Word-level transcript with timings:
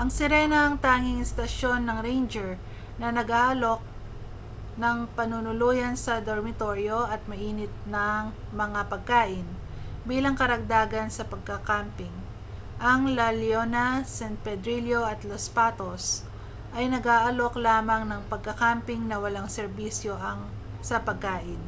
ang 0.00 0.06
sirena 0.16 0.58
ang 0.70 0.76
tanging 0.86 1.24
istasyon 1.26 1.80
ng 1.84 1.98
ranger 2.06 2.50
na 3.00 3.08
nag-aalok 3.18 3.80
ng 4.82 4.98
panunuluyan 5.18 5.96
sa 6.04 6.14
dormitoryo 6.28 6.98
at 7.14 7.18
mainit 7.32 7.72
na 7.94 8.04
mga 8.62 8.80
pagkain 8.92 9.42
bilang 10.10 10.36
karagdagan 10.40 11.08
sa 11.12 11.24
pagka-camping 11.32 12.14
ang 12.88 13.00
la 13.18 13.28
leona 13.40 13.86
san 14.16 14.34
pedrillo 14.44 15.00
at 15.12 15.20
los 15.30 15.44
patos 15.56 16.04
ay 16.78 16.84
nag-aalok 16.94 17.54
lamang 17.66 18.02
ng 18.06 18.22
pagkakamping 18.32 19.02
na 19.10 19.16
walang 19.22 19.48
serbisyo 19.56 20.14
sa 20.88 20.96
pagkain 21.06 21.58